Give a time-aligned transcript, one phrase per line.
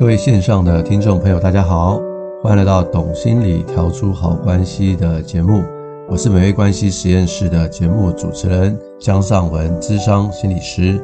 [0.00, 2.00] 各位线上的听众朋友，大家好，
[2.42, 5.62] 欢迎来到《懂心理调出好关系》的节目，
[6.08, 10.98] 我是美味关系实验室的节目主持人江尚文，咨商心理师。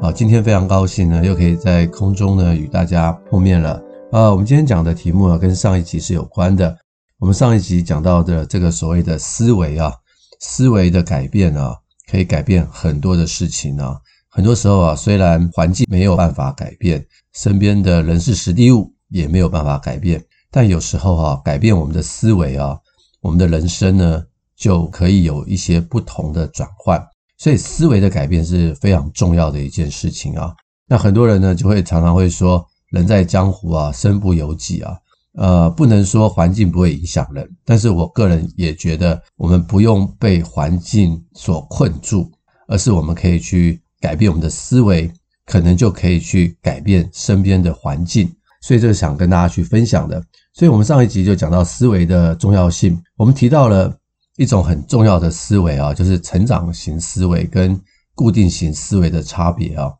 [0.00, 3.78] 啊，今天非常高兴呢，又可以在空中呢与大家碰面了。
[4.10, 6.74] 啊，我们今天讲的题目啊，跟上一集是有关的。
[7.18, 9.92] 我们上一集讲到的这个所谓的思维啊，
[10.40, 11.76] 思维的改变啊，
[12.10, 13.98] 可以改变很多的事情啊。
[14.30, 17.04] 很多时候啊，虽然环境没有办法改变，
[17.38, 20.20] 身边的人事时地物也没有办法改变，
[20.50, 22.76] 但有时候啊，改变我们的思维啊，
[23.20, 24.24] 我们的人生呢，
[24.56, 27.00] 就可以有一些不同的转换。
[27.36, 30.52] 所以思维的改变是非常重要的一件事情啊。
[30.88, 34.98] 那很多人呢，就会常常会说，人在江湖啊，身不由己啊。
[35.34, 42.28] 呃，不能说环境不会影响人，但是我个人也觉得，我们不用被环境所困住，
[42.66, 43.80] 而是我们可以去。
[44.00, 45.12] 改变我们的思维，
[45.48, 50.22] 可能就可以去改变身边的环境，所以这是想跟大家去分享的。
[50.52, 53.96] 所以我们上一集就讲到思维的重要性，我们提到了
[54.36, 57.80] 一种很重要的思维啊，就是成长型思维跟
[58.14, 59.90] 固定型思维的差别啊。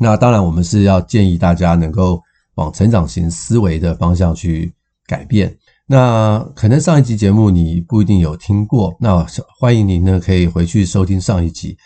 [0.00, 2.20] 那当然，我们是要建议大家能够
[2.56, 4.72] 往成长型思维的方向去
[5.06, 5.56] 改变。
[5.86, 9.24] 那可能上一集节目你不一定有听过，那
[9.58, 11.76] 欢迎您呢可以回去收听上一集。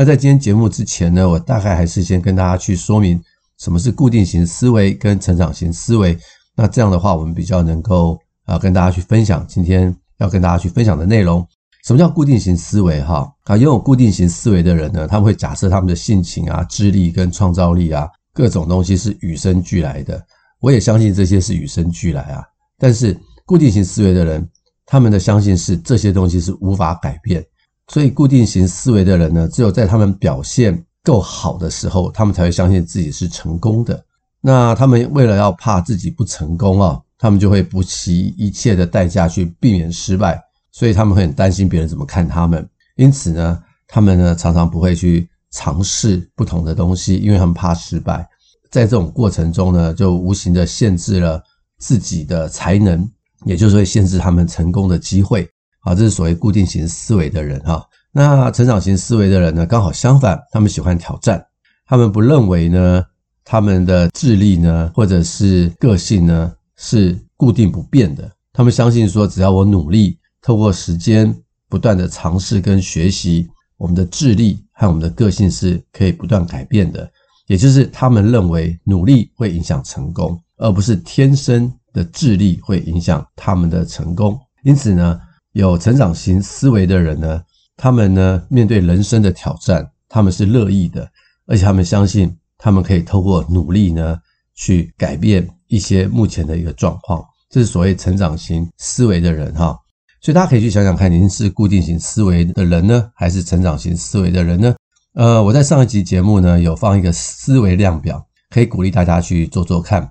[0.00, 3.20] 那在今天节目之前呢，我大概还是先跟大家去说明
[3.58, 6.16] 什么是固定型思维跟成长型思维。
[6.54, 11.44] 那这样的话，我们比较能够啊跟大家去分享今天要跟大家去分享的内容。
[11.84, 13.02] 什么叫固定型思维？
[13.02, 20.24] 哈啊，拥有固定型思维的人呢，他们会假设他们的性情啊、智力跟创造力啊，各种东西是与生俱来的。
[20.60, 22.44] 我也相信这些是与生俱来啊。
[22.78, 24.48] 但是固定型思维的人，
[24.86, 27.44] 他们的相信是这些东西是无法改变。
[27.88, 34.04] 所以，固定型思维的人呢，只有在他们表现够好的时候，他们才会相信自己是成功的。
[34.40, 40.38] 那他们为了要怕自己不成功啊，他们就会不惜一切的代价去避免失败。
[40.70, 42.68] 所以他们会很担心别人怎么看他们。
[42.96, 48.28] 因此呢，他们呢常常不会去尝试不同的东西，因为他们怕失败。
[48.70, 51.42] 在这种过程中呢，就无形的限制了
[51.78, 53.10] 自己的才能，
[53.46, 55.48] 也就是会限制他们成功的机会。
[55.88, 57.82] 啊，这是所谓固定型思维的人哈。
[58.12, 61.42] 那成长型思维的人呢，刚好相反，他们喜欢挑战。
[61.86, 63.02] 他们不认为呢，
[63.42, 68.30] 他们的智力呢，或者是个性呢，是固定不变的。
[68.52, 71.34] 他们相信说，只要我努力，透过时间
[71.70, 77.10] 不断的尝试跟学习，我们的智力和我们的个性是可以不断改变的。
[77.46, 84.38] 也就是他们认为努力会影响成功，而不是天生的智力会影响他们的成功。
[84.64, 85.18] 因此呢，
[85.58, 87.42] 有成长型思维的人呢，
[87.76, 91.10] 他们呢面对人生的挑战，他们是乐意的，
[91.48, 94.16] 而且他们相信他们可以透过努力呢
[94.54, 97.24] 去改变一些目前的一个状况。
[97.50, 99.76] 这是所谓成长型思维的人哈，
[100.20, 104.76] 所以大家可以去想想看，您是固定型思维的人呢，还是成长型思维的人呢？
[105.14, 110.08] 呃，我在上一集节目呢有放一个思维量表，可以鼓励大家去做做看。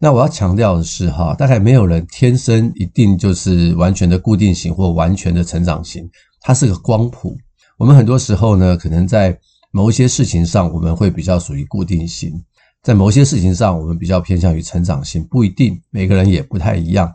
[0.00, 6.08] 那我要强调的是哈，大概没有人天生一定就是完全的固定型或完全的成长型，
[6.40, 7.36] 它是个光谱。
[7.76, 9.36] 我们很多时候呢，可能在
[9.72, 12.30] 某一些事情上，我们会比较属于固定型；
[12.82, 17.12] 在某些事情上，我们比较偏向于成长型，不一定，每个人也不太一样。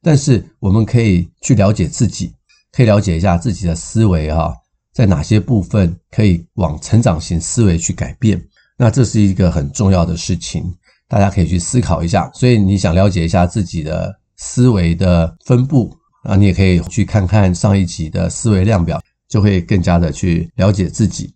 [0.00, 2.32] 但是我们可以去了解自己，
[2.72, 4.54] 可以了解一下自己的思维哈，
[4.94, 8.40] 在哪些部分可以往成长型思维去改变。
[8.78, 10.64] 那这是一个很重要的事情。
[11.10, 21.34] 大家可以去思考一下，所以你想了解一下自己的思维的分布啊，你也可以去看看上一集的思维量表，就会更加的去了解自己。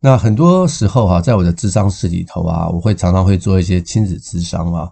[0.00, 4.88] 那很多时候哈，在我的智商室里头啊，我会常常会做一些亲子咨商啊，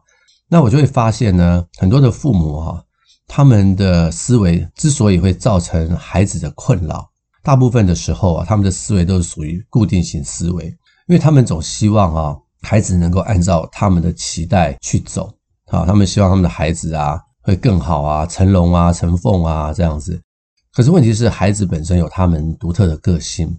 [0.49, 2.83] 那我就会发现呢，很多的父母哈，
[3.29, 7.09] 他们的思维之所以会造成孩子的困扰，
[7.45, 10.65] 大部分的时候啊，他们的思维都是属于固定型思维，
[11.07, 12.37] 因为他们总希望啊。
[12.67, 15.33] 孩子能够按照他们的期待去走，
[15.71, 20.21] 好，他们希望他们的孩子啊会更好啊，成龙啊，成凤啊这样子。
[20.75, 23.57] 可是问题是，孩子本身有他们独特的个性。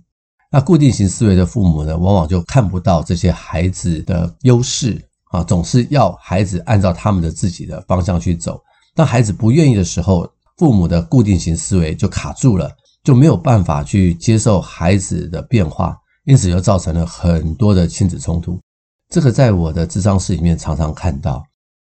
[0.51, 5.01] 那固定型思维的父母呢，往往就看不到这些孩子的优势
[5.31, 8.61] 啊，总是要孩子按照他们的自己的方向去走。
[8.93, 12.69] 当孩子不愿意的时候，父母的固定型思维就卡住了，
[13.05, 18.59] 就没有办法去接受孩子的变化，因此就造成了很多的亲子冲突。
[19.09, 21.43] 这个在我的智商室里面常常看到，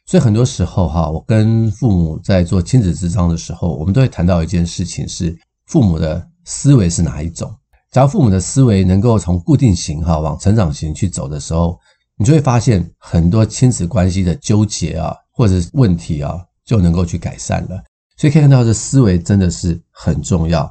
[0.05, 5.37] 所以很多时候哈，我跟父母在做亲子智商的时候，我们都会谈到一件事情：是
[5.67, 7.51] 父母的思维是哪一种？
[7.91, 11.79] 只要父母的思维能够从固定型哈往成长型去走的时候，
[12.19, 17.83] 你就会发现很多亲子关系的纠结啊，或者是问题啊，就能够去改善了。
[18.19, 20.71] 所以可以看到，这思维真的是很重要。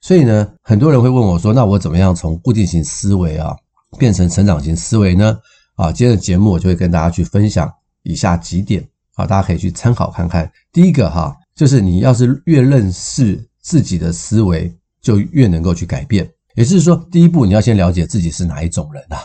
[0.00, 3.56] 所以呢，很多人会问我说：“那我怎么样从固定型思维啊，
[3.96, 5.38] 变成成长型思维呢？”
[5.76, 7.72] 啊，今天的节目我就会跟大家去分享
[8.02, 10.50] 以下几点啊，大家可以去参考看看。
[10.72, 16.30] 第一个哈，就是你要是越认识自己的思维，就越能够去改变。
[16.54, 19.18] 也就是说，第一步你要先了解自己是哪一种人啊。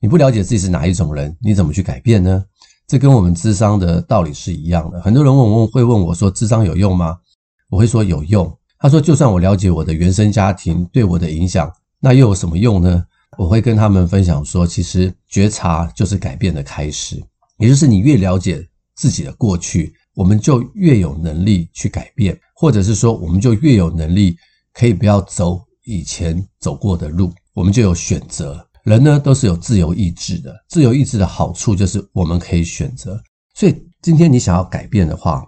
[0.00, 2.42] 你不了解自己是哪一种人，你怎么去改变呢？
[2.86, 5.00] 这跟我们智商的道理是一样的。
[5.00, 7.16] 很多人问我会问我说：“智商有用吗？”
[7.70, 8.58] 我会说有用。
[8.78, 13.04] 他说：“就算我了解我的原生家庭对我的影响，那又有什么用呢？”
[13.38, 17.22] 我会跟他们分享说：“其实觉察就是改变的开始，
[17.58, 24.36] 也就是你越了解自己的过去，我们就越有能力去改变，或者是说，我们就越有能力
[24.74, 33.22] 可以不要走以前走过的路，我们就有选择。”人呢，都是有自由意志的，自由意志的好处就是我们可以选择。
[33.54, 35.42] 所以今天你想要改变的话，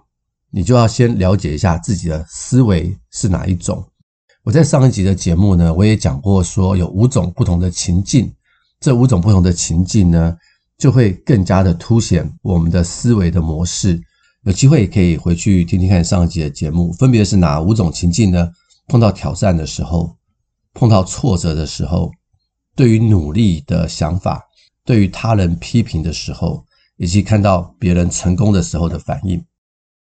[0.49, 3.85] 你就要先了解一下自己的思维是哪一种。
[4.45, 8.31] 我在上一集的节目呢，我也讲过说有五种不同的情境，
[8.79, 10.37] 这五种不同的情境呢，
[10.77, 13.99] 就会更加的凸显我们的思维的模式。
[14.43, 18.51] 有机会可以回去听听看上一集的节目，分别是哪五种情境呢？
[18.87, 20.15] 碰到挑战的时候，
[20.75, 22.11] 碰到挫折的时候。
[22.75, 24.43] 对于努力的想法，
[24.83, 26.63] 对于他人批评的时候，
[26.97, 29.43] 以及看到别人成功的时候的反应，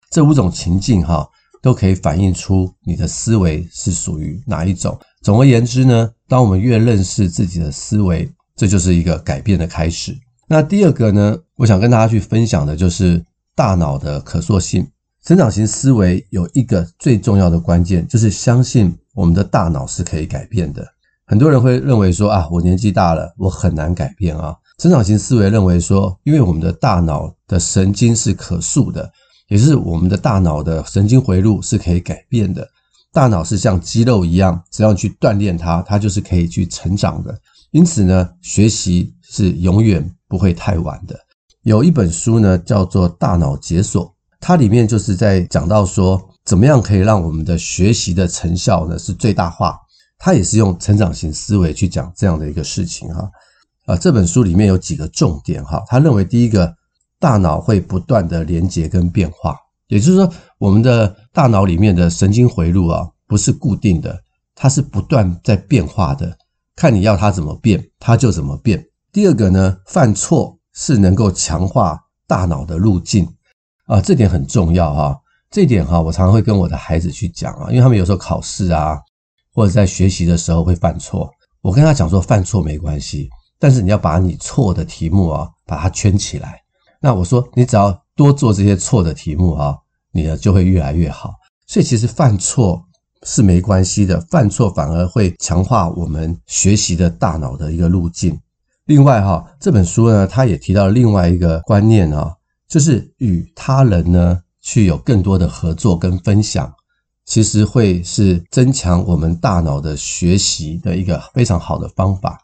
[0.10, 1.30] 这五种情境哈，
[1.62, 5.00] 都可以反映出你的思维是属于哪一种。
[5.22, 10.18] 总而言之呢，当我们越认识自己的思维，这就是一个改变的开始。
[10.48, 13.24] 那第二个呢，我想跟大家去分享的就是
[13.56, 14.86] 大脑的可塑性。
[15.24, 20.86] 成长型思维有一个最重要的关键，就是相信我们的大脑是可以改变的。
[21.28, 24.56] 很多人会认为说啊，我年纪大了，我很难改变啊。
[24.80, 29.10] 成长型思维认为说，因为我们的大脑的神经是可塑的，
[29.52, 32.66] 也是我们的大脑的神经回路是可以改变的。
[33.12, 37.38] 大脑是像肌肉一样，只要你去锻炼它，它就是可以去成长的。
[37.72, 41.20] 因此呢，学习是永远不会太晚的。
[41.64, 44.06] 有一本书呢，叫做《大脑解锁》，
[44.40, 49.78] 它里面就是在讲到说，怎么样可以让我们的学习的成效呢是最大化。
[50.18, 53.30] 它也是用成长型思维去讲这样的一个事情哈，
[53.86, 55.84] 啊，这本书里面有几个重点哈。
[55.88, 56.74] 他认为第一个，
[57.22, 59.56] 大脑会不断的连接跟变化，
[59.88, 64.22] 也就是说，我们的大脑里面的神经回路啊，不是固定的，
[64.56, 66.36] 它是不断在变化的，
[66.76, 68.84] 看你要它怎么变，它就怎么变。
[69.14, 71.98] 第二个呢，犯错是能够强化
[72.28, 73.26] 大脑的路径
[73.86, 75.18] 啊，这点很重要哈。
[75.50, 79.00] 这点哈，我常常会跟我的孩子去讲啊，因为他们有时候考试啊。
[79.54, 81.30] 或者在学习的时候会犯错，
[81.62, 83.30] 我跟他讲说犯错没关系，
[83.60, 86.61] 但是你要把你错的题目啊把它圈起来。
[87.02, 89.76] 那我说你只要多做这些错的题目啊，
[90.14, 91.34] 你呢就会越来越好。
[91.68, 92.82] 所以其实犯错
[93.24, 98.40] 是没关系的，犯错反而会强化我们学习的大脑的一个路径。
[98.86, 102.34] 另外哈，这本书呢，他也提到另外一个观念啊，
[102.68, 106.72] 就是与他人呢去有更多的合作跟分享。
[107.24, 112.38] 其实会是增强我们大脑的学习的一个非常好的方法，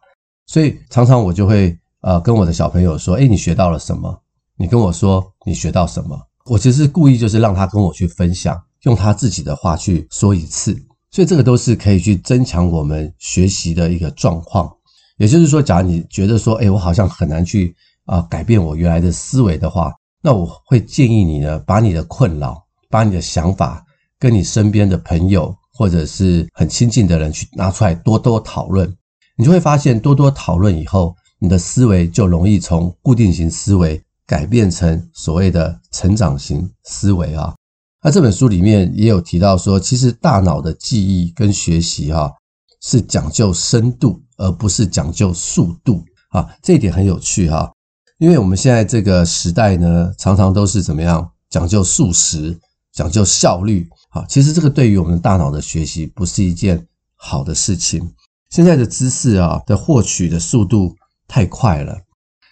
[0.46, 4.22] 所以常常我就会呃跟我的小朋友说：“诶，你学到了什么？
[4.58, 10.74] 你跟我说你学到什么？”我其实故意就是让他跟我去分享，用他自己的话去说一次，
[11.12, 14.72] 所以这个都是可以去增强我们学习的一个状况。
[15.18, 23.84] 也就是说，假如你觉得说：“诶，我好像很难去啊改变我原来的思维的话”，那我会建议你呢，把你的困扰，把你的想法。
[24.20, 28.92] 跟你身边的朋友或者是很亲近的人去拿出来多多讨论，
[29.38, 37.56] 你就会发现多多讨论以后，你的思维就容易从固定型思维改变成所谓的成长型思维啊。
[38.04, 42.32] 那这本书里面也有提到说，其实大脑的记忆跟学习哈
[42.82, 46.48] 是讲究深度，而不是讲究速度啊。
[46.62, 47.72] 这一点很有趣哈，
[48.20, 52.60] 因为我们现在这个时代呢，常常都是怎么样讲究速食，
[52.94, 53.90] 讲究效率。
[54.12, 58.14] 啊，其实这个对于我们大脑的学习不是一件好的事情。
[58.50, 60.96] 现在的知识啊的获取的速度
[61.28, 62.00] 太快了，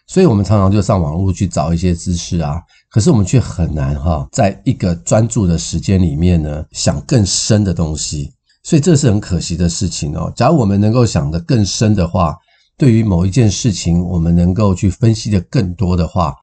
[0.07, 8.31] 所以我们常常就上网络去找一些知识啊，可是我们却很难哈，在一个专注的时间里面呢，想更深的东西。
[8.63, 10.31] 所以这是很可惜的事情哦。
[10.35, 12.35] 假如我们能够想得更深的话，
[12.77, 16.35] 对于某一件事情，我们能够去分析的更多的话，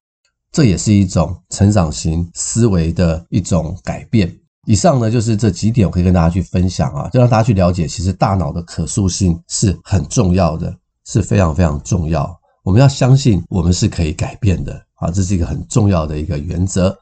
[0.51, 4.33] 这也是一种成长型思维的一种改变。
[4.65, 10.73] 以上呢，就是这几点，我可以跟大家去分享啊，就让大家去了解，其实大脑的可塑性是很重要的，
[11.05, 12.33] 是非常非常重要。
[12.63, 16.97] 我们要相信我们是可以改变的啊，这是一个很重要的一个原则。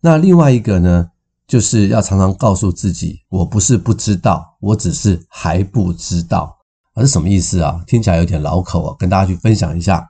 [0.00, 1.08] 那另外一个呢，
[1.46, 6.56] 就是要常常告诉自己，我不是不知道，我只是还不知道。
[6.94, 7.80] 啊，这什么意思啊？
[7.86, 10.04] 听起来有点绕口啊，跟大家去分享一下。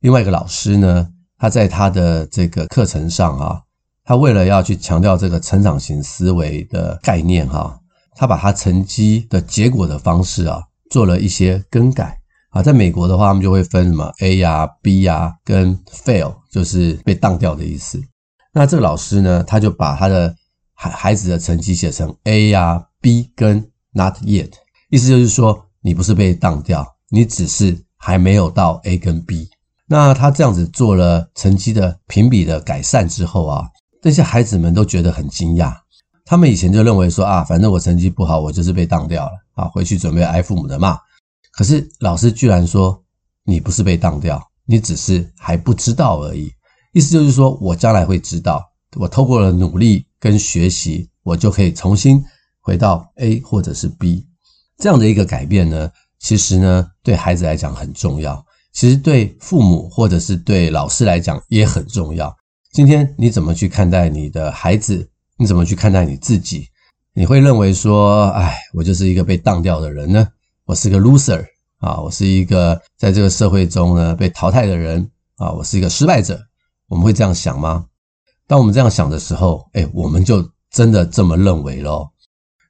[0.00, 1.08] 另外一个老师呢，
[1.38, 3.62] 他在他的这个课程上啊，
[4.04, 7.78] 他为了要去强调这个成长型思维的概念哈，
[8.16, 12.18] 他把他成绩的结果的方式啊，做了一些更改
[12.52, 12.62] 啊。
[12.62, 18.00] 在美国的话，他们就会分什么 A 呀、B 呀跟 Fail，就是被当掉的意思。
[18.54, 20.34] 那这个老师呢，他就把他的
[20.72, 24.52] 孩孩子的成绩写成 A 呀、B 跟 Not yet，
[24.90, 29.48] 意思就是说，你不是被当掉，你只是还没有到 A 跟 B。
[29.88, 33.68] 那他这样子做了成绩的评比的改善之后啊，
[34.00, 35.74] 这些孩子们都觉得很惊讶。
[36.24, 40.98] 他们以前就认为说啊，反正我成绩不好，我就是被当掉了啊，回去准备挨父母的骂。
[41.52, 43.02] 可是老师居然说，
[43.44, 46.50] 你不是被当掉，你只是还不知道而已。
[46.92, 48.64] 意思就是说，我将来会知道，
[48.96, 52.22] 我透过了努力跟学习，我就可以重新
[52.60, 54.26] 回到 A 或者是 B
[54.78, 55.90] 这样的一个改变呢。
[56.18, 62.34] 其实呢，对孩子来讲很重要，其实对父母或者是对老师来讲也很重要。
[62.72, 65.08] 今天你怎么去看待你的孩子？
[65.36, 66.68] 你怎么去看待你自己？
[67.12, 70.28] 你会认为说，哎，我就是一个被当掉的人呢？
[70.64, 71.44] 我是个 loser
[71.78, 76.40] 啊，我是一个在这个社会中呢被淘汰的人啊，我是一个失败者。
[76.88, 77.86] 我们会这样想吗？
[78.46, 82.12] 当我们这样想的时候，哎，我们就真的这么认为咯。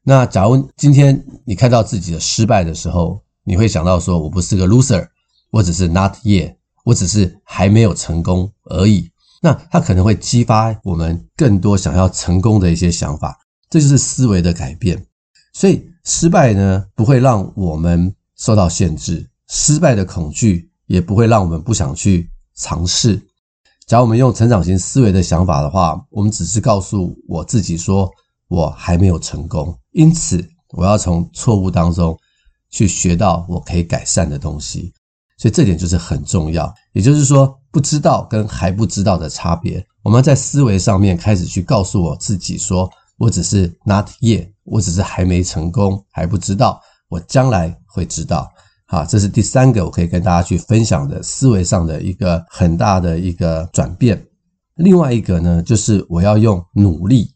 [0.04, 5.06] 那假如今天你看到自己的失败的时候，你会想到说，我不是个 loser，
[5.50, 9.10] 我只是 not yet，我只是还没有成功而已。
[9.42, 13.36] 那它可能会激发我们更多想要成功的一些想法，
[13.68, 15.04] 这就是思维的改变。
[15.52, 23.20] 所以失败呢，不会让我们受到限制，失败的恐惧也不会让我们不想去尝试。
[23.86, 28.10] 假如我们用成长型思维的想法的话，我们只是告诉我自己说，
[28.48, 32.16] 我还没有成功，因此我要从错误当中
[32.70, 34.92] 去学到我可以改善的东西。
[35.38, 36.72] 所以这点就是很重要。
[36.92, 48.50] 也就是说，不知道跟还不知道的差别，我们在思维上面开始去告诉我自己说，我只是 not yet，我只是还没成功，还不知道，我将来会知道。
[48.86, 54.22] 啊，这是第三个我可以跟大家去分享的思维上的一个很大的一个转变。
[54.74, 57.30] 另外一个呢，就是我要用努力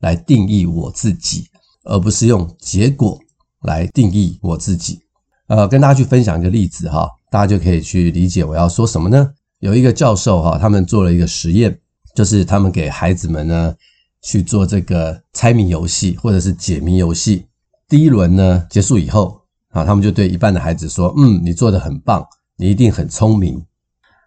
[0.00, 1.48] 来定义我自己，
[1.84, 3.18] 而不是用结果
[3.62, 5.00] 来定义我自己。
[5.48, 9.28] 呃，跟大家去分享一个例子哈，大家就可以去理解我要说什么呢？
[9.58, 11.76] 有一个教授哈，他们做了一个实验，
[12.14, 13.74] 就是他们给孩子们呢
[14.22, 17.46] 去做这个猜谜游戏或者是解谜游戏。
[17.86, 19.42] 第一轮呢结束以后。
[19.72, 22.22] 啊，他们就对一半的孩子说：“嗯，你做得很棒，
[22.58, 23.64] 你一定很聪明。”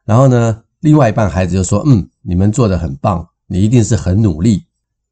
[0.03, 4.63] 然后呢，另外一半孩子就说：“嗯，你们做得很棒，你一定是很努力。”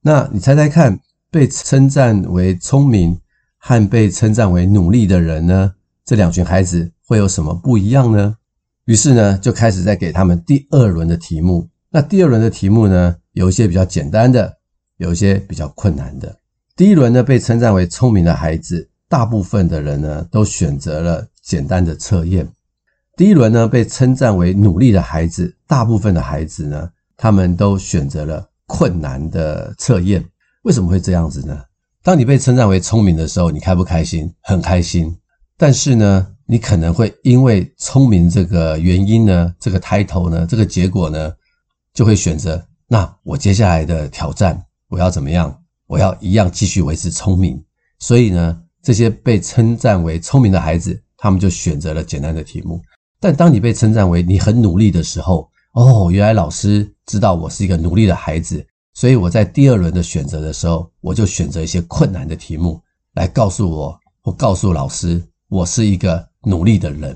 [0.01, 0.99] 那你猜猜看，
[1.29, 3.15] 被称赞为聪明
[3.59, 5.75] 和被称赞为努力的人呢？
[6.03, 8.35] 这两群孩子会有什么不一样呢？
[8.85, 11.69] 于是呢，就开始在给他们第二轮的题目。
[11.91, 14.57] 那第二轮的题目呢，有一些比较简单的，
[14.97, 16.35] 有一些比较困难的。
[16.75, 18.89] 第一轮呢，被称赞为聪明的孩子。
[19.09, 22.47] 大部分的人呢，都选择了简单的测验。
[23.15, 30.25] 第一轮呢，被称赞为努力的孩子，大部分的孩子呢，他们都选择了困难的测验。
[30.63, 31.61] 为什么会这样子呢？
[32.01, 34.33] 当你被称赞为聪明的时候，你开不开心？
[34.41, 35.15] 很开心。
[35.57, 41.31] 但是呢，你可能会因为聪明这个原因呢，这个 title 呢，这个结果呢，
[41.93, 44.59] 就会选择，那我接下来的挑战，
[44.93, 45.59] 我要怎么样？
[45.87, 47.59] 我要一样继续维持聪明。
[47.97, 52.79] 所以呢，这些被称赞为聪明的孩子，他们就选择了简单的题目。
[53.19, 62.79] 但当你被称赞为你很努力的时候，哦，原来老师知道我是一个努力的孩子，所以我在第二轮的选择的时候，我就选择一些困难的题目
[63.15, 65.19] 来告诉我，或告诉老师，
[65.49, 67.15] 我是一个努力的人。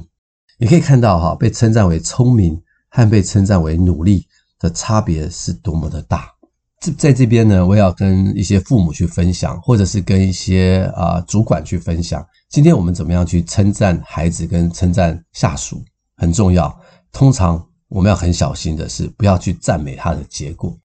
[0.58, 4.26] 你可以看到哈，被称赞为聪明和被称赞为努力
[4.58, 6.34] 的差别是多么的大。
[6.80, 12.26] 这在这边呢，我也要跟一些父母去分享，或者是跟一些啊、主管去分享。
[12.50, 15.84] 今天我们怎么样去称赞孩子跟称赞下属
[16.16, 16.80] 很重要。
[17.12, 20.78] 通常我们要很小心的是，不要去赞美他的结果，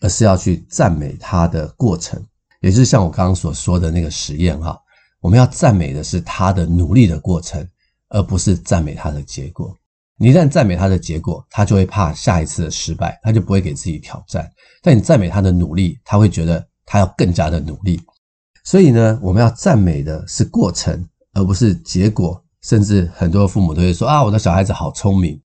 [0.00, 2.24] 而是要去赞美他的过程。
[2.60, 4.78] 也就是像我刚刚所说的那个实验哈，
[5.20, 7.66] 我们要赞美的是他的努力的过程，
[8.10, 9.76] 而不是赞美他的结果。
[10.22, 14.48] 你一旦赞美他的结果，他就会怕下一次的失败，他就不会给自己挑战。
[14.80, 18.00] 但你赞美他的努力，他会觉得他要更加的努力。
[18.62, 22.40] 所以呢，我们要赞美的是过程，而不是结果。
[22.62, 25.42] 甚至很多父母都会说啊，我的小孩子好聪明。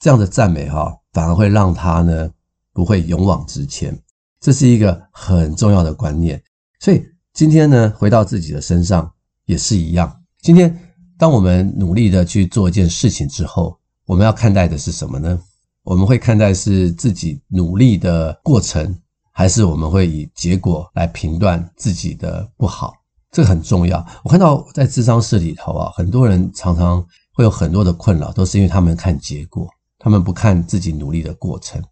[0.00, 2.28] 这样的赞美哈，反而会让他呢
[2.72, 3.96] 不会勇往直前。
[4.40, 6.42] 这是一个很重要的观念。
[6.80, 7.00] 所以
[7.32, 9.08] 今天呢，回到自己的身上
[9.44, 10.20] 也是一样。
[10.42, 10.76] 今天
[11.16, 15.38] 当我们努力的去做一件事情之后，我们要看待的是什么呢？
[15.82, 18.96] 我们会看待是自己努力的过程，
[19.32, 22.92] 还是我们会以结果来评断自己的不好？
[23.32, 24.04] 这个很重要。
[24.22, 31.82] 我看到在智商室里头啊，很多人常常会有很多的困扰，都是因为他们看结果，他们不看自己努力的过程。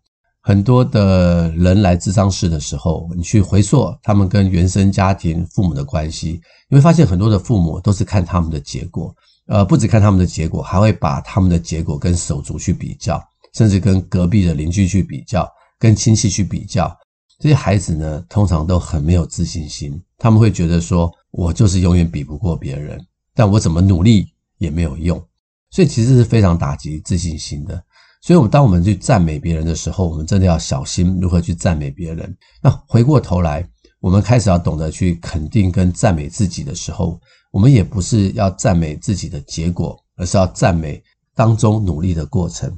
[0.40, 9.14] 很多的人来智商室的时候，你去回溯他们跟原生家庭父母的关系，你会发现很多的父母都是看他们的结果，
[9.46, 13.22] 呃，不只看他们的结果，还会把他们的结果跟手足去比较。
[13.52, 15.48] 甚至跟隔壁的邻居去比较，
[15.78, 16.92] 跟亲戚去比较，
[17.38, 20.02] 这些孩子呢，通常都很没有自信心。
[20.18, 23.00] 他们会觉得说，我就是永远比不过别人，
[23.32, 24.26] 但我怎么努力
[24.58, 25.24] 也没有用。
[25.70, 27.80] 所以其实是非常打击自信心的。
[28.22, 32.36] 所以，我们当我们去赞美别人的时候，我们真的要小心如何去赞美别人。
[32.60, 33.64] 那回过头来，
[34.04, 37.18] 我们开始要懂得去肯定跟赞美自己的时候，
[37.50, 41.02] 我们也不是要赞美自己的结果，而是要赞美
[41.34, 42.70] 当中努力的过程。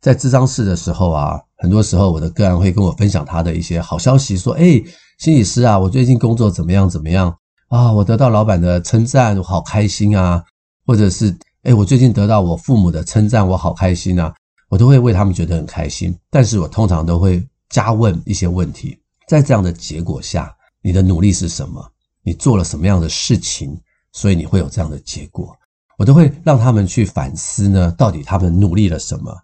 [0.00, 4.80] 在咨商室的时候啊，很多时候我的个案会跟我分享他的一些好消息，说：“哎，
[5.18, 6.88] 心理师啊，我最近工作怎么样？
[6.88, 7.36] 怎么样
[7.70, 7.92] 啊？
[7.92, 10.44] 我得到老板的称赞，我好开心啊！
[10.86, 14.32] 或者是，哎，我最近得到我父母的称赞，我好开心啊！
[14.68, 16.16] 我都会为他们觉得很开心。
[16.30, 20.54] 但是我通常都会加问一些问题，在这样的结果下，
[20.88, 21.86] 你的努力是什么？
[22.22, 23.78] 你做了什么样的事情？
[24.10, 25.54] 所以你会有这样的结果？
[25.98, 29.36] 我都会让他们去反思呢，到底他们努力了什么？”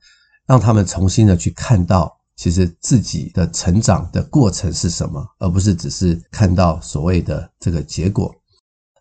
[0.49, 8.35] 让他们重新的去看到，其实自己的成长的过程是什么，而不是只是看到所谓的这个结果。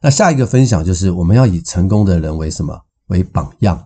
[0.01, 2.77] 那下一个分享就是，我们要以成功的人为什么？
[3.07, 3.81] 为榜样，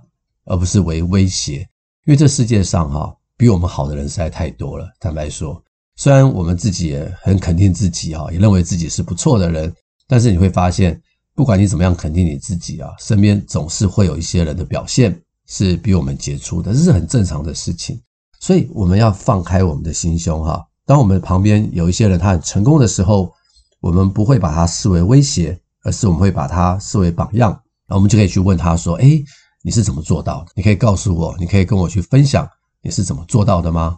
[0.46, 1.60] 而不是为威胁。
[2.06, 4.90] 因为这世界上哈，比我们好的人实在太多了。
[5.00, 5.64] 坦白说，
[5.98, 9.74] 虽然我们自己也很肯定自己啊，也认为自己是不错的人，
[10.08, 10.98] 但是你会发现，
[11.36, 15.22] 不管你怎么样肯定你自己啊，身边总是会有一些人的表现。
[15.50, 17.98] 是比我们杰出的，这是很正常的事情，
[18.42, 20.62] 所以我们要放开我们的心胸哈。
[20.86, 23.32] 当我们旁边有一些人他很成功的时候，
[23.80, 27.58] 我们不会把他视为威胁，而是我们会把他视为榜样。
[27.88, 29.24] 那我们就可以去问他说：“诶，
[29.64, 30.52] 你是怎么做到的？
[30.54, 32.46] 你可以告诉我，你可以跟我去分享
[32.82, 33.98] 你是怎么做到的吗？”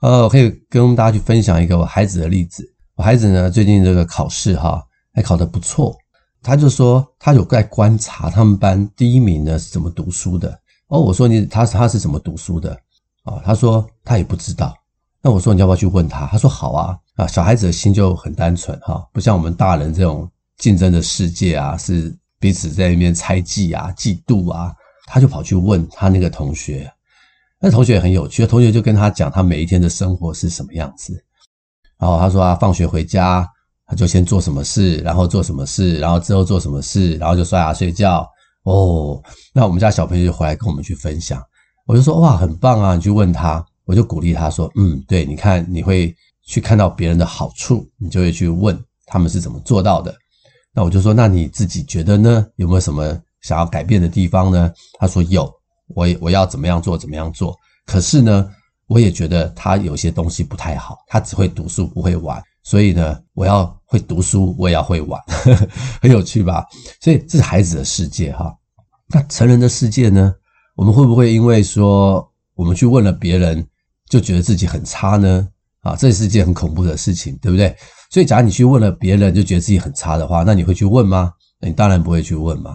[0.00, 2.64] 呃，我可以跟大家去分享一个我孩子的例子。
[2.96, 4.82] 我孩子呢，最近这个考试哈，
[5.12, 5.96] 还考得不错。
[6.42, 10.56] 他就说他有在观察他们班第一名呢是怎么读书的。
[10.88, 12.72] 哦，我说你他他是怎么读书的
[13.24, 13.34] 啊？
[13.34, 14.74] 哦，他说他也不知道。
[15.22, 16.26] 那我说你要不要去问他？
[16.26, 17.26] 他说好啊啊！
[17.26, 24.72] 小孩子的心就很单纯哈，不像我们大人这种竞争的世界啊，是彼此在那边猜忌啊、嫉妒啊。
[25.06, 26.88] 他就跑去问他那个同学，
[27.60, 31.24] 那同学也很有趣，同学就跟他讲他每一天的生活是什么样子。
[31.98, 33.46] 然后他说啊，放学回家
[33.86, 38.28] 他就先做什么事，然后做什么事，然后之后做什么事，然后就刷牙睡觉。
[38.64, 39.22] 哦，
[39.54, 41.40] 那我们家小朋友就回来跟我们去分享，
[41.86, 42.96] 我就说哇，很棒啊！
[42.96, 46.12] 你去问他，我就鼓励他说，嗯，对，你看你会
[46.44, 50.12] 去看到别人的好处，你就会去问他们是怎么做到的。
[50.74, 52.44] 那我就说，那你自己觉得呢？
[52.56, 54.70] 有没有什么想要改变的地方呢？
[54.98, 55.48] 他说有，
[55.88, 57.56] 我我要怎么样做，怎么样做。
[57.84, 58.50] 可是呢，
[58.86, 62.42] 我也觉得他有些东西不太好，他只会读书不会玩。
[62.62, 65.68] 所以呢，我要会读书，我也要会玩，呵呵，
[66.02, 66.66] 很有趣吧？
[67.00, 68.52] 所以这是孩子的世界哈。
[69.08, 70.34] 那成人的世界呢？
[70.74, 73.64] 我们会不会因为说我们去问了别人，
[74.10, 75.48] 就觉得自己很差呢？
[75.82, 77.74] 啊，这是件很恐怖的事情，对不对？
[78.10, 81.32] 所以，假如你去问了别人，就觉得自己很差的话，那你会去问吗？
[81.60, 82.74] 你当然不会去问嘛。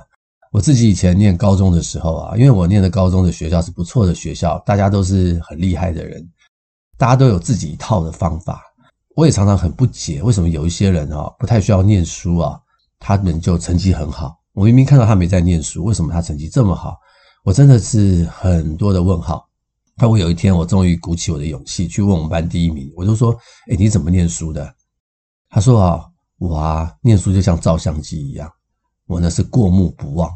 [0.52, 6.30] 我自己以前念高中的时候啊，因为我念的高中的学校是不错的学校，大家都是很厉害的人，
[6.98, 8.62] 大家都有自己一套的方法。
[9.16, 12.60] 我也常常很不解，为什么有一些人啊不太需要念书啊，
[13.00, 14.38] 他们就成绩很好。
[14.54, 16.98] 我明明看到他没在念书，为什么他成绩这么好？
[17.46, 19.48] 我真的是很多的问号。
[19.96, 23.32] 那我有一天，我终于鼓起我的勇气去问我们班第一名，我就说
[23.72, 24.74] ：“诶，你怎么念书的？”
[25.50, 26.06] 他说：“啊，
[26.40, 28.52] 我啊，念书就像照相机一样，
[29.08, 30.30] 我呢是过目不忘。”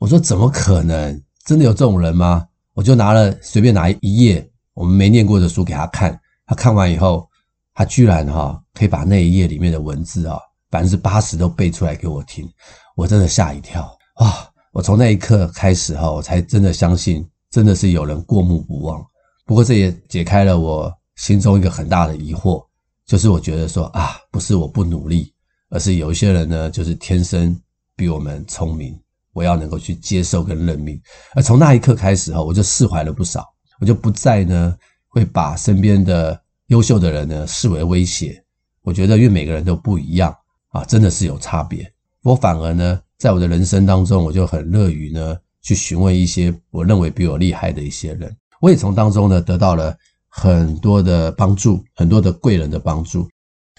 [0.00, 1.22] 我说：“怎么可能？
[1.46, 7.24] 真的有这种人吗？”我就拿了随便拿一页我们没念过的书给他看，他看完以后。
[7.72, 12.46] 他居然哈可以把那一页里面的文字啊百分之八十都背出来给我听，
[12.94, 14.50] 我真的吓一跳哇！
[14.72, 19.02] 我从那一刻开始哈，我才真的相信，真的是有人过目不忘。
[19.46, 22.62] 不过这也解开了我心中一个很大的疑惑，
[23.06, 25.32] 就是我觉得说啊，不是我不努力，
[25.70, 27.58] 而是有一些人呢，就是天生
[27.96, 28.94] 比我们聪明。
[29.32, 31.00] 我要能够去接受跟认命。
[31.34, 33.44] 而从那一刻开始哈，我就释怀了不少。
[33.80, 34.76] 我就不再呢
[35.08, 38.42] 会把身边的优秀的人呢视为威胁。
[38.82, 40.36] 我觉得因为每个人都不一样
[40.68, 41.90] 啊，真的是有差别。
[42.22, 48.36] 我反而呢，在我的人生当中，我就很乐于呢去询问一些我认为比我厉害的一些人。
[48.60, 49.96] 我也从当中呢得到了
[50.28, 53.26] 很多的帮助，很多的贵人的帮助。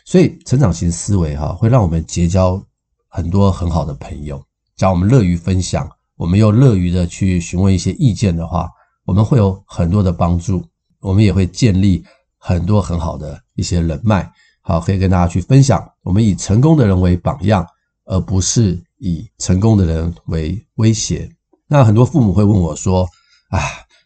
[0.05, 2.59] 所以成长型思维哈，会让我们结交
[3.07, 4.43] 很多很好的朋友。
[4.75, 8.69] 只要我们乐于分享，我们又乐于的去询问一些意见的话，
[9.05, 10.63] 我们会有很多的帮助。
[10.99, 12.03] 我们也会建立
[12.37, 14.31] 很多很好的一些人脉。
[14.61, 15.83] 好，可以跟大家去分享。
[16.03, 17.65] 我们以成功的人为榜样，
[18.05, 21.27] 而不是以成功的人为威胁。
[21.67, 23.07] 那很多父母会问我说
[23.49, 23.59] ：“啊，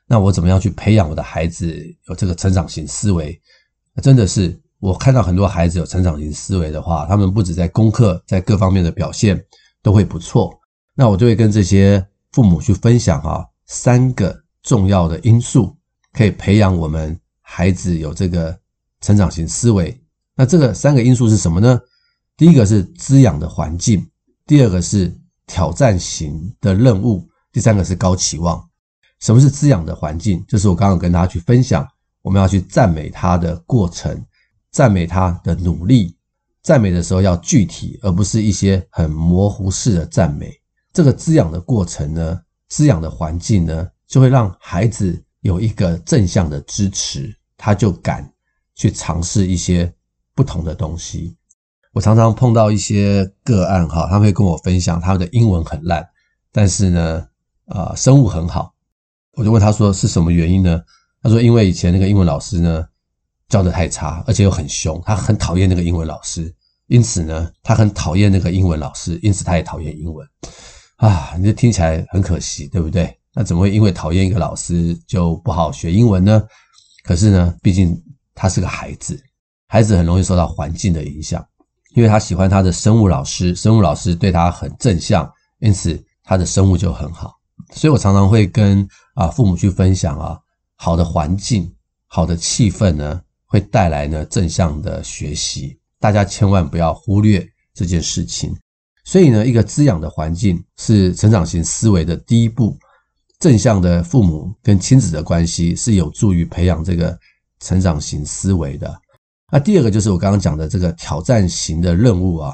[0.08, 3.38] 那我怎么样去培养我的孩子有这个成长型思维？”
[4.02, 9.44] 真的是，我看到很多孩子有成长型思维的话，他们不止在功课，在各方面的表现
[9.86, 10.60] 都会不错。
[10.96, 15.78] 那我就会跟这些父母去分享啊，三个重要的因素
[16.12, 18.58] 可以培养我们孩子有这个
[19.02, 19.96] 成长型思维。
[20.36, 21.80] 那这个三个因素是什么呢？
[22.36, 24.04] 第一个是滋养的环境，
[24.48, 28.68] 第二个是挑战型的任务，第三个是高期望。
[29.20, 30.44] 什么是滋养的环境？
[30.48, 31.88] 就是我刚刚跟大家去分享，
[32.24, 34.26] 我们要去赞美他的过程，
[34.72, 36.18] 赞美他的努力，
[36.66, 40.52] 赞美的时候要具体，而不是一些很模糊式的赞美。
[40.92, 48.28] 这个滋养的过程呢，滋养的环境呢，就会让孩子有一个正向的支持，他就敢
[48.74, 49.94] 去尝试一些
[50.34, 51.38] 不同的东西。
[51.94, 56.04] 我常常碰到一些个案哈，他会跟我分享他的英文很烂，
[56.52, 57.28] 但是呢，
[57.68, 58.74] 啊，生物很好。
[59.34, 60.82] 我就问他说是什么原因呢？
[61.22, 62.84] 他说因为以前那个英文老师呢
[63.50, 66.54] 教得太差，而且又很凶，他很讨厌那个英文老师，
[66.88, 70.28] 因此呢，他很讨厌那个英文老师，因此他也讨厌英文。
[70.98, 73.16] 啊，你这听起来很可惜，对不对？
[73.34, 76.42] 那怎么会因为讨厌一个老师就不好学英文呢？
[77.04, 78.02] 可是呢，毕竟
[78.34, 79.22] 他是个孩子，
[79.68, 81.46] 孩子很容易受到环境的影响，
[81.96, 85.30] 因为他喜欢他的生物老师，生物老师对他很正向，
[85.60, 87.36] 因此他的生物就很好。
[87.74, 90.40] 所以我常常会跟啊父母去分享啊，
[90.76, 91.72] 好的环境、
[92.08, 93.22] 好的气氛呢，
[93.56, 98.54] 会带来呢正向的学习，大家千万不要忽略这件事情。
[99.06, 102.78] 所以呢，一个滋养的环境是成长型思维的第一步。
[103.40, 107.18] 正向的父母跟亲子的关系是有助于培养这个
[107.62, 108.94] 成长型思维的。
[109.50, 112.52] 那第二个就是我刚刚讲的这个挑战型的任务啊。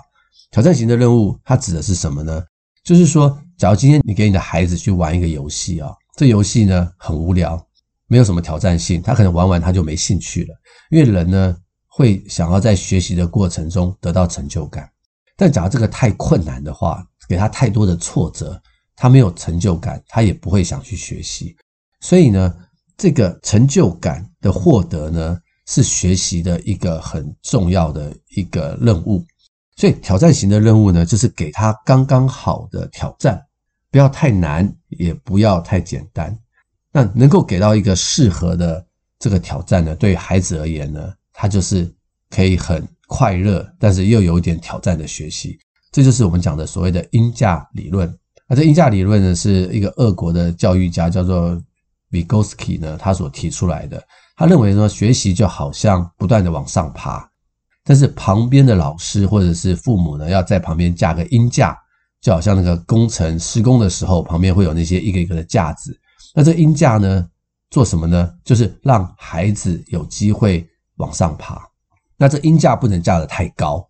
[0.51, 2.43] 挑战型的任务它指的是什么呢？
[2.83, 7.59] 就是说，假如今天你给你的孩子去玩一个游戏啊，这游戏呢很无聊，
[8.11, 10.53] 没有什么挑战性，他可能玩完他就没兴趣了。
[10.89, 11.55] 因为人呢
[11.87, 14.91] 会想要在学习的过程中得到成就感。
[15.37, 18.61] 但假如这个太困难的话，给他太多的挫折，
[18.97, 21.55] 他没有成就感，他也不会想去学习。
[22.01, 22.53] 所以呢，
[22.97, 29.25] 这个成就感的获得呢，是学习的一个很重要的一个任务。
[29.77, 33.41] 所以挑战型的任务呢，就是给他刚刚好的挑战，
[33.89, 36.37] 不要太难，也不要太简单。
[36.91, 38.85] 那能够给到一个适合的
[39.19, 41.93] 这个挑战呢，对孩子而言呢，他就是
[42.29, 42.87] 可以很。
[43.13, 45.59] 快乐，但是又有一点挑战的学习，
[45.91, 48.09] 这就是我们讲的所谓的鹰架理论。
[48.47, 51.61] 那这鹰架理论呢，是一个俄国的教育家叫做
[52.09, 54.01] Vygotsky 呢，他所提出来的。
[54.37, 57.29] 他认为说，学习就好像不断的往上爬，
[57.83, 61.77] 但是旁边的老师或者是父母呢，要在旁边架个鹰架，
[62.21, 65.99] 就好像那个工程施工的时候，旁边会有那些一个一个的架子。
[66.33, 67.27] 那这鹰架呢，
[67.69, 68.33] 做什么呢？
[68.43, 71.61] 就是让孩子有机会往上爬。
[72.17, 73.85] 那这鹰架不能架得太高，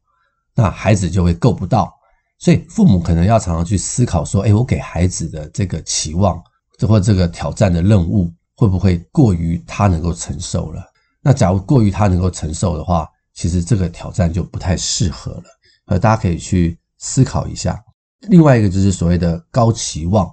[0.56, 1.94] 那孩子就会够不到。
[2.40, 6.42] 所以父母可能要常常去思考说：诶，我给孩子的这个期望，
[6.78, 10.84] 这或这个挑战的任务，会不会过于他能够承受了？
[11.22, 15.44] 那假如过于他能够承受的话，其实这个挑战就不太适合了。
[15.86, 17.80] 呃，大家可以去思考一下。
[18.22, 20.28] 另外一个就是所谓的高期望，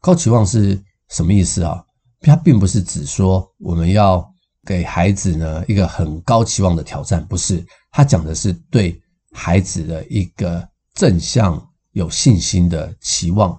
[0.00, 1.80] 高期望是什么意思啊？
[2.20, 4.28] 它并不是指说我们要。
[4.64, 8.96] 给孩子呢一个很高期望的挑战，不是，他讲的是对
[9.32, 11.60] 孩子的一个正向
[11.94, 13.50] 有信心的期望。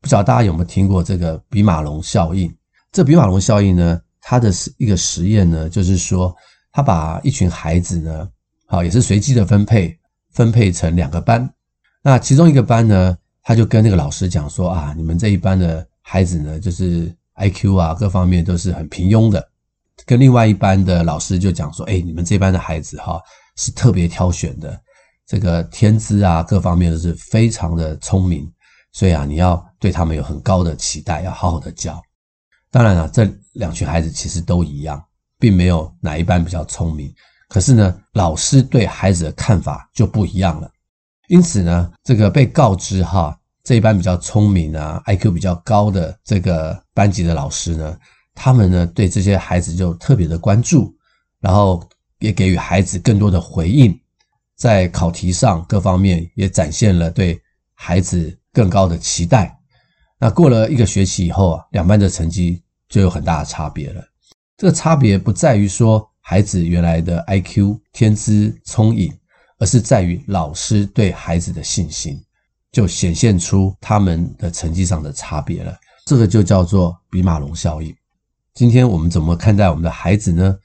[0.00, 2.52] 不知道大家有没有听过这个比马龙效应？
[2.90, 6.34] 这比马龙效应呢，它的一个实验呢，就是说
[6.72, 8.28] 他把一群孩子呢，
[8.66, 9.96] 好，也是随机的分配，
[10.32, 11.48] 分配成两个班。
[12.02, 19.46] 那其中一个班呢，他就跟那个老师讲说啊，你们这一班的孩子呢，就是 IQ 啊各方面都是很平庸的。
[20.06, 23.20] 跟另外一班的老师就讲说，哎，你们这班的孩子哈
[23.56, 24.80] 是特别挑选的，
[25.26, 28.50] 这个天资啊各方面都是非常的聪明，
[28.90, 32.02] 所以啊你要对他们有很高的期待，要好好的教。
[32.70, 35.04] 当然了，这两群孩子其实都一样，
[35.38, 37.14] 并没有哪一班比较聪明。
[37.50, 40.70] 可是呢，老师对孩子的看法就不一样了。
[41.28, 43.37] 因此呢，这个被告知哈，
[43.68, 47.98] 这一班比较聪明啊，IQ 比较高的这个班级的老师呢，
[48.34, 50.96] 他们呢对这些孩子就特别的关注，
[51.38, 51.86] 然后
[52.18, 53.94] 也给予孩子更多的回应，
[54.56, 57.38] 在考题上各方面也展现了对
[57.74, 59.54] 孩子更高的期待。
[60.18, 64.02] 那过了一个学期以后啊，两班的成绩就有很大的差别了。
[64.56, 66.08] 这个差别不在于说。
[66.20, 69.10] 孩子原来的 IQ 天资聪颖，
[69.58, 72.22] 而是在于老师对孩子的信心，
[72.72, 75.76] 就显现出他们的成绩上的差别了。
[76.06, 77.94] 这个就叫做比马龙效应。
[78.54, 80.58] 今天我们怎么看待我们的孩子呢？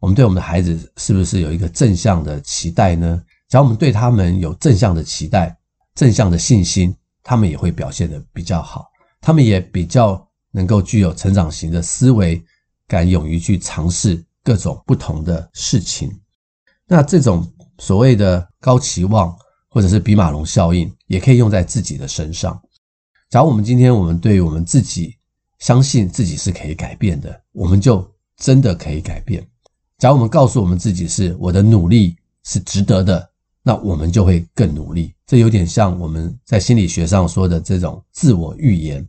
[0.00, 3.22] 我们对我们的孩子是不是有一个正向的期待呢？
[3.48, 5.56] 只要我们对他们有正向的期待、
[5.94, 8.86] 正向的信心，他们也会表现得比较好，
[9.20, 12.42] 他们也比较能够具有成长型的思维，
[12.86, 14.24] 敢勇于去尝试。
[14.44, 16.10] 各种不同的事情，
[16.86, 19.36] 那这种所谓的高期望
[19.78, 22.60] 或者是比马龙效应，也可以用在自己的身上。
[23.30, 25.14] 假如我们今天我们对于我们自己
[25.60, 28.04] 相信自己是可以改变的，我们就
[28.38, 29.40] 真的可以改变。
[29.98, 33.30] 假如我们告诉我们自己是我的努力是值得的，
[33.62, 35.14] 那我们就会更努力。
[35.28, 39.08] 这有点像我们在心理学上说的这种自我预言。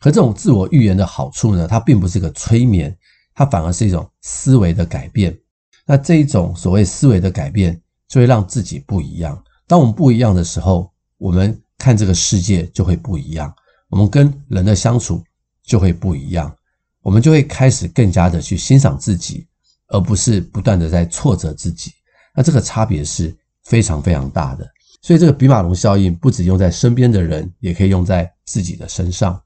[0.00, 2.96] 可这种自我预言的好处呢，它并不是个催眠。
[3.34, 5.38] 它反而是一种思维的改变，
[5.84, 9.44] 那这一种所谓思维的改变，就会让自己不一样。
[9.66, 13.52] 当我们不一样的时候，我们看这个世界就会不一样，
[13.88, 15.22] 我们跟人的相处
[15.64, 16.54] 就会不一样，
[17.02, 19.46] 我们就会开始更加的去欣赏自己，
[19.88, 21.92] 而不是不断的在挫折自己。
[22.34, 24.68] 那这个差别是非常非常大的。
[25.02, 29.40] 所以这个比马龙效应不只用在身边的人，也可以用在自己的身上。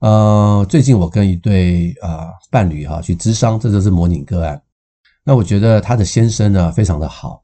[0.00, 4.60] 呃，最近我跟一对啊、呃、伴侣哈去咨商，这就是模拟个案。
[5.22, 7.42] 那我觉得他的先生呢非常的好，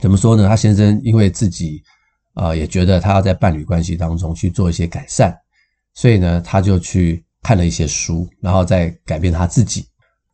[0.00, 0.48] 怎么说呢？
[0.48, 1.82] 他先生因为自己
[2.34, 5.36] 啊、也觉得他要在伴侣关系当中去做一些改善，
[5.94, 9.84] 所以呢他就去看了一些书，然后再改变他自己。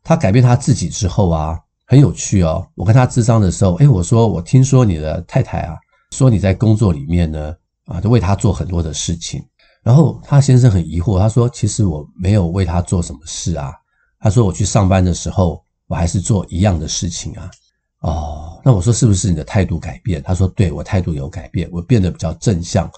[0.03, 2.63] 他改变他自己之后啊，很有趣哦。
[2.75, 5.75] 我跟他智商的时候，诶，我说我听说你的太太啊，
[6.11, 9.43] 说你在工作里面呢啊都为他做很多的事情。
[9.81, 13.71] 然后他先生很疑惑，他说：“其实我没有为他做什么事啊。”
[14.19, 17.49] 他说：“我去上班的时候，我还是做一样的事情啊。”
[18.05, 20.21] 哦，那我说是不是你的态度改变？
[20.21, 22.89] 他说：“对，我态度有改变，我变得比较正向。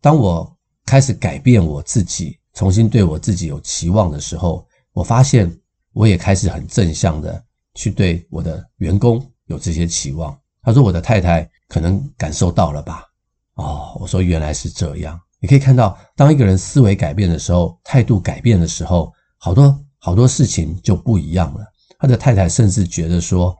[0.00, 5.52] 当我开始改变我自己，重新对我自己有期望的时候，我发现
[5.92, 7.42] 我也开始很正向的
[7.74, 13.02] 去对我的员工有这些期望。”他说：“我的太太可能感受到了吧？”
[13.54, 21.66] 哦，我说：“原来是这样。”你可以看到，当一个人思维改变的时候，态度改变的时候，好多好多事情就不一样了。
[21.98, 23.56] 他的太太甚至觉得说，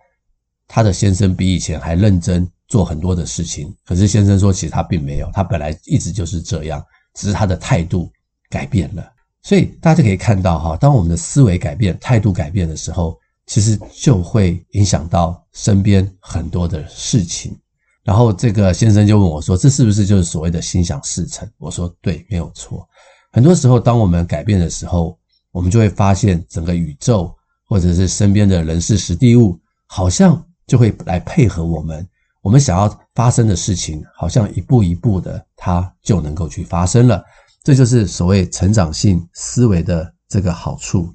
[0.74, 3.70] 他的先生比以前还认真做很多的事情。
[3.85, 6.82] 可是先生说，其实他并没有，他本来一直就是这样，
[7.12, 8.11] 只是他的态度
[8.48, 9.06] 改变了。
[9.42, 17.54] 所以大家可以看到哈，当我们的思维改变、态度改变的时候，其实就会影响到身边很多的事情。
[18.02, 22.88] 然后这个先生就问我说：“这是不是就是所谓的心想事成？”我说：“对，没有错。
[23.30, 25.18] 很多时候，当我们改变的时候，
[25.50, 27.30] 我们就会发现整个宇宙
[27.68, 32.07] 或者是身边的人事时地物，好像就会来配合我们。
[32.40, 37.22] 我们想要发生的事情，好像一步一步的，它就能够去发生了。
[37.62, 41.12] 这就是所谓成长性思维的这个好处。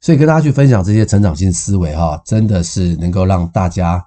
[0.00, 4.04] 所以跟大家去分享这些成长性思维，哈，真的是能够让大家。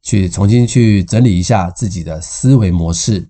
[0.00, 3.28] 去重新去整理一下自己的思维模式。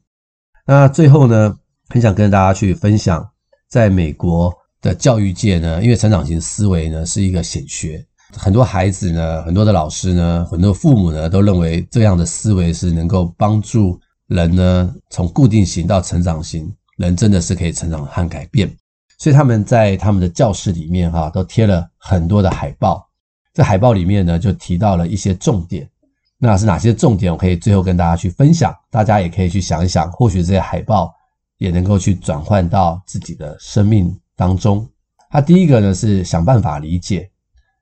[0.67, 1.57] 那最后呢，
[1.89, 3.27] 很想跟大家去分享，
[3.69, 18.71] 在美国的教育界呢，因为成长型思维呢是一个显学，很多孩子呢，很多的老师呢，很多父母呢，都认为这样的思维是能够帮助人呢从固定型到成长型，人真的是可以成长和改变。
[19.19, 23.05] 所以他们在他们的教室里面哈，都贴了很多的海报。
[23.53, 25.89] 这海报里面呢，就提到了一些重点。
[26.37, 27.33] 那是哪些重点？
[27.33, 31.13] 我可以最后跟大家去分享，大家也可以去想一想，或许这些海报
[31.57, 34.89] 也能够去转换到自己的生命当中。
[35.31, 37.29] 他第一个呢是想办法理解，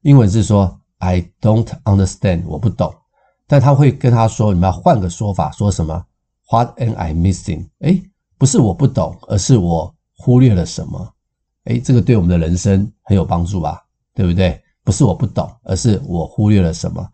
[0.07, 2.95] 英文是说 I don't understand，我不懂。
[3.49, 6.07] 但他会跟他说，你们要换个说法，说什么
[6.49, 7.69] ？What am I missing？
[7.81, 8.01] 诶，
[8.39, 11.13] 不是我不懂，而是我忽略了什么？
[11.65, 13.85] 诶，这个对我们的人生很有帮助吧？
[14.15, 14.63] 对不对？
[14.85, 17.05] 不是我不懂，而是我忽略了什么？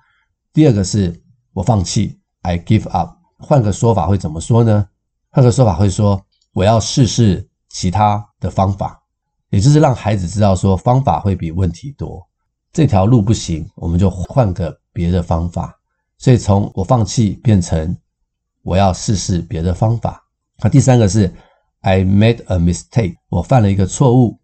[0.53, 1.19] 第二个是。
[1.55, 3.11] 我放弃，I give up。
[3.39, 4.87] 换个说法会怎么说呢？
[5.31, 6.19] 换个说法会说，
[6.55, 9.03] 我要试试其他的方法。
[9.51, 12.27] 也就是让孩子知道说方法会比问题多，
[12.73, 15.79] 这条路不行，我们就换个别的方法。
[16.19, 17.97] 所以从我放弃变成
[18.63, 20.23] 我要试试别的方法。
[20.59, 21.33] 那第三个是
[21.81, 24.39] I made a mistake，我犯了一个错误，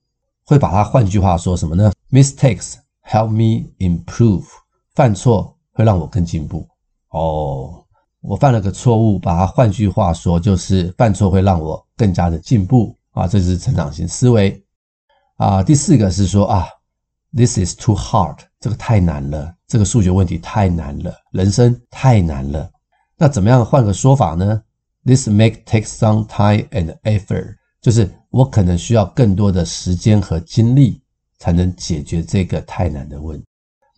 [0.45, 4.45] 会把它换句话说什么呢？Mistakes help me improve，
[4.95, 6.69] 犯错会让我更进步。
[7.11, 7.85] 哦，
[8.21, 14.61] 我犯了个错误，把它换句话说就是犯错会让我更加的进步啊，这是成长型思维。
[15.37, 16.67] 啊，第四个是说啊
[17.35, 22.71] ，this is too hard，这个太难了，这个数学问题太难了，人生太难了。
[23.17, 24.63] 那怎么样换个说法呢
[25.05, 31.03] ？This may take some time and effort，就是我可能需要更多的时间和精力
[31.39, 33.47] 才能解决这个太难的问题。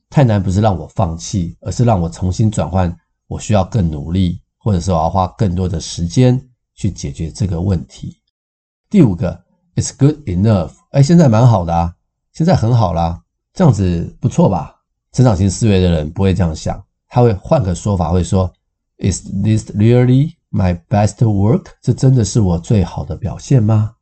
[0.08, 2.94] 太难不是让我放弃，而是让我重新转换，
[3.28, 6.40] 我需要更努力，或者说我要花更多的时间
[6.74, 8.16] 去解决这个问题。
[8.88, 9.44] 第五个。
[9.76, 10.72] It's good enough。
[10.90, 11.94] 哎，现在蛮好的啊，
[12.32, 13.20] 现在很好啦，
[13.52, 14.76] 这样子不错吧？
[15.12, 18.52] 成长型思维的人不会这样想，他会换个说法，会说
[18.98, 21.66] ：Is this really my best work？
[21.82, 23.94] 这真的是我最好的表现吗？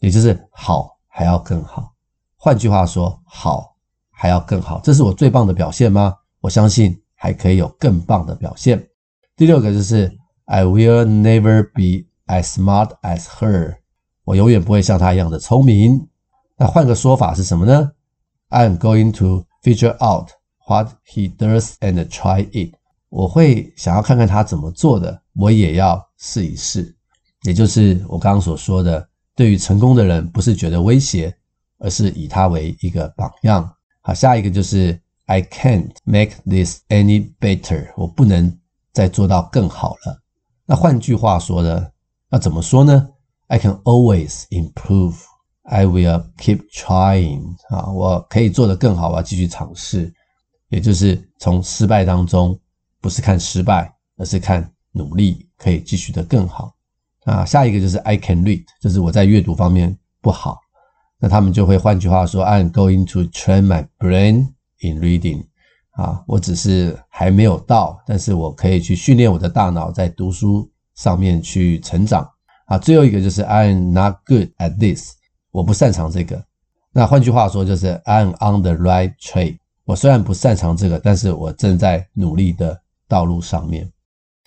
[0.00, 1.92] 也就是好还要更好。
[2.36, 3.76] 换句话说，好
[4.10, 6.14] 还要更好，这是我最棒的表现吗？
[6.40, 8.84] 我相信还可以有更棒的表现。
[9.36, 10.10] 第六个就是
[10.46, 13.76] I will never be as smart as her。
[14.24, 16.08] 我永远不会像他一样的聪明。
[16.56, 17.92] 那换个说法是什么呢
[18.50, 20.30] ？I'm going to figure out
[20.66, 22.74] what he does and try it。
[23.08, 26.96] 我会想要看看他怎么做的，我也要试一试。
[27.42, 31.32] 也就是我刚刚所说的，对于成功的人，不是觉得威胁，
[31.78, 33.70] 而是以他为一个榜样。
[34.00, 37.92] 好，下一个就是 I can't make this any better。
[37.96, 38.58] 我不能
[38.92, 40.22] 再做到更好了。
[40.64, 41.88] 那换句话说呢？
[42.28, 43.08] 那怎么说呢
[43.46, 45.16] ？I can always improve.
[45.68, 47.56] I will keep trying.
[47.70, 50.12] 啊，我可以做得更好，我要继续尝试。
[50.68, 52.58] 也就是从失败当中，
[53.00, 56.74] 不是看失败，而是看努力，可以继续的更好。
[57.24, 60.58] 啊，下一个就是 I can read，就是我在阅读方面不好。
[61.18, 65.46] 那他们就会换句话说，I'm going to train my brain in reading.
[65.92, 72.28] 啊，我只是还没有到，但是我可以去训练我的大脑在读书上面去成长。
[72.66, 75.14] 啊，最后一个就是 I'm not good at this，
[75.56, 76.44] 我不擅长这个。
[76.92, 83.90] 那换句话说就是 I'm on the right track，我虽然不擅长这个，但是我正在努力的道路上面。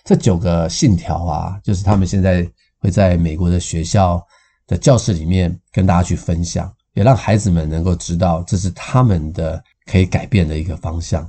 [0.04, 4.24] 这九个信条啊，就是他们现在会在美国的学校
[4.68, 11.28] 的教室里面跟大家去分享，也让孩子们能够知道这是他们的可以改变的一个方向。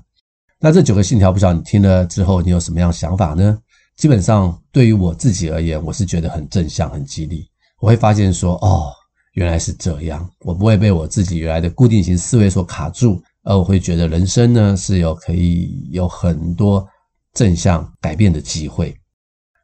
[0.60, 3.58] 那这九个信条，不知道你听了之后，你有什么样想法呢？
[3.98, 7.48] 基本上，对于我自己而言，我是觉得很正向、很激励。
[7.80, 8.94] 我会发现说，哦，
[9.34, 16.86] 原来是这样，我不会被我自己原来的固定型思维所卡住，而我会觉得人生呢是有可以有很多
[17.34, 18.96] 正向改变的机会。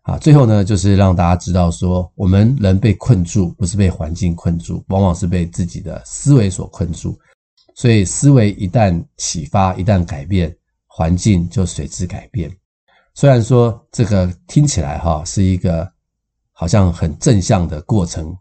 [0.03, 7.19] 啊，最后呢，就是让大家知道说，我们人被困住，不是被环境困住，往往是被自己的思维所困住。
[7.75, 12.49] 所以，思维一旦启发，一旦改变，环境就随之改变。
[13.15, 15.85] 虽然说这个听起来哈是一个
[16.53, 18.33] 好像很正向的过程，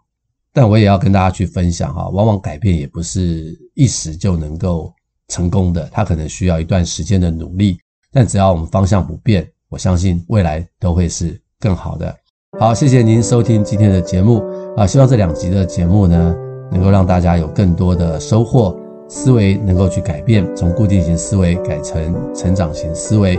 [0.57, 4.90] 但我也要跟大家去分享哈，往往改变也不是一时就能够
[5.29, 7.77] 成功的，它可能需要一段时间的努力。
[8.11, 12.16] 但只要我们方向不变，我相信未来都会是更好的。
[12.59, 14.42] 好，谢谢您收听今天的节目
[14.79, 16.35] 啊，希望这两集的节目呢，
[16.73, 18.75] 能够让大家有更多的收获，
[19.11, 23.38] 思维能够去改变，从固定型思维改成成长型思维。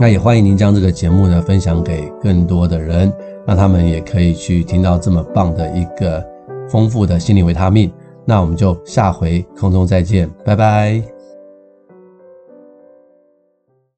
[0.00, 3.12] 那也欢迎您将这个节目呢分享给更多的人，
[3.46, 6.24] 让他们也可以去听到这么棒的一个
[6.70, 7.90] 丰富的心理维他命。
[8.24, 11.19] 那我们就下回空中再见，拜拜。